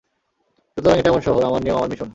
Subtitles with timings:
[0.77, 2.09] সুতরাং, এটা আমার শহর, আমার নিয়ম, আমার মিশন।